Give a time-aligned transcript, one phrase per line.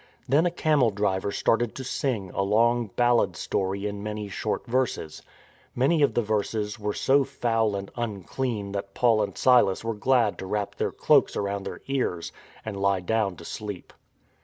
[0.27, 5.21] Then a camel driver started to sing a long ballad story in many short verses;
[5.75, 10.39] many of the verses were so foul and unclean that Paul and Silas were glad
[10.39, 12.31] to wrap their cloaks around their ears
[12.65, 13.93] and lie down to sleep.